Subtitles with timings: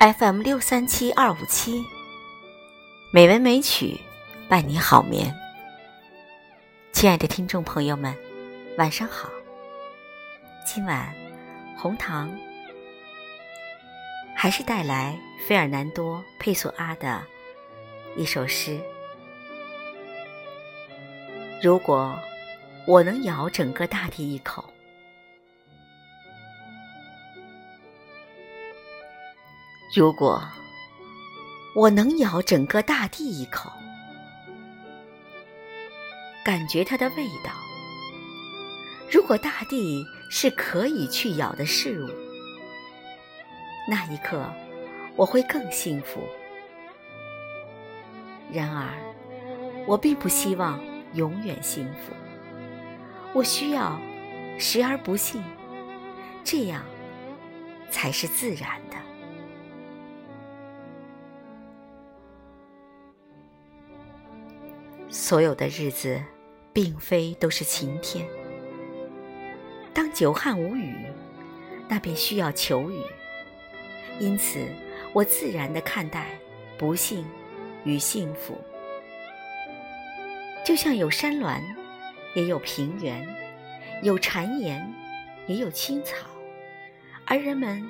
[0.00, 1.84] FM 六三七二五七，
[3.12, 4.00] 美文美曲
[4.48, 5.30] 伴你好眠。
[6.90, 8.16] 亲爱的听众朋友们，
[8.78, 9.28] 晚上好。
[10.64, 11.14] 今晚
[11.76, 12.34] 红糖
[14.34, 17.22] 还是带来费尔南多·佩索阿的
[18.16, 18.80] 一首诗：
[21.62, 22.18] 如果
[22.86, 24.69] 我能咬整个大地一口。
[29.92, 30.40] 如果
[31.74, 33.68] 我能咬整个大地一口，
[36.44, 37.50] 感觉它的味道；
[39.10, 42.08] 如果大地是可以去咬的事物，
[43.88, 44.48] 那一刻
[45.16, 46.20] 我会更幸福。
[48.52, 48.86] 然而，
[49.88, 50.80] 我并不希望
[51.14, 52.12] 永远幸福，
[53.32, 54.00] 我需要
[54.56, 55.42] 时而不幸，
[56.44, 56.84] 这样
[57.90, 58.96] 才是自然的。
[65.10, 66.22] 所有的日子，
[66.72, 68.24] 并非都是晴天。
[69.92, 70.94] 当久旱无雨，
[71.88, 73.02] 那便需要求雨。
[74.20, 74.64] 因此，
[75.12, 76.28] 我自然的看待
[76.78, 77.24] 不幸
[77.84, 78.56] 与幸福，
[80.64, 81.60] 就像有山峦，
[82.36, 83.26] 也有平原；
[84.02, 84.94] 有谗言，
[85.48, 86.14] 也有青草，
[87.24, 87.84] 而人们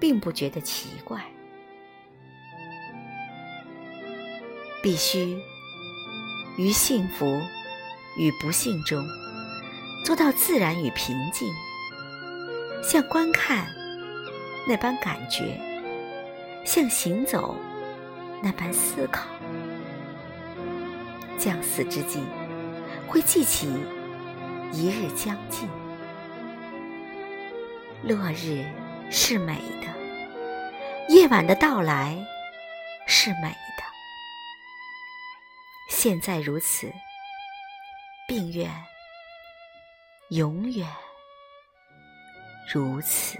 [0.00, 1.22] 并不觉得奇怪。
[4.82, 5.40] 必须。
[6.56, 7.40] 于幸福
[8.16, 9.04] 与不幸中，
[10.04, 11.52] 做到自然与平静，
[12.82, 13.66] 像观看
[14.68, 15.60] 那般感觉，
[16.64, 17.56] 像行走
[18.42, 19.24] 那般思考。
[21.36, 22.20] 将死之际，
[23.08, 23.68] 会记起
[24.72, 25.68] 一日将近。
[28.02, 28.64] 落日
[29.10, 32.16] 是美的，夜晚的到来
[33.06, 33.83] 是美的。
[35.88, 36.92] 现在如此，
[38.28, 38.70] 并愿
[40.30, 40.86] 永远
[42.72, 43.38] 如此。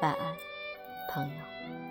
[0.00, 0.36] 晚安，
[1.10, 1.85] 朋友。